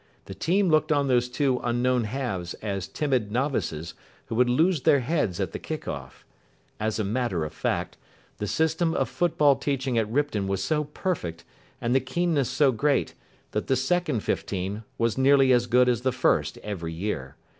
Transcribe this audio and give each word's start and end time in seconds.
The 0.25 0.33
team 0.33 0.69
looked 0.69 0.91
on 0.91 1.07
those 1.07 1.29
two 1.29 1.59
unknown 1.63 2.05
halves 2.05 2.55
as 2.55 2.87
timid 2.87 3.31
novices, 3.31 3.93
who 4.25 4.33
would 4.33 4.49
lose 4.49 4.81
their 4.81 5.01
heads 5.01 5.39
at 5.39 5.51
the 5.51 5.59
kick 5.59 5.87
off. 5.87 6.25
As 6.79 6.97
a 6.97 7.03
matter 7.03 7.45
of 7.45 7.53
fact, 7.53 7.97
the 8.39 8.47
system 8.47 8.95
of 8.95 9.07
football 9.09 9.55
teaching 9.57 9.99
at 9.99 10.09
Ripton 10.09 10.47
was 10.47 10.63
so 10.63 10.85
perfect, 10.85 11.43
and 11.79 11.93
the 11.93 11.99
keenness 11.99 12.49
so 12.49 12.71
great, 12.71 13.13
that 13.51 13.67
the 13.67 13.75
second 13.75 14.21
fifteen 14.23 14.81
was 14.97 15.19
nearly 15.19 15.51
as 15.53 15.67
good 15.67 15.87
as 15.87 16.01
the 16.01 16.11
first 16.11 16.57
every 16.63 16.93
year. 16.93 17.35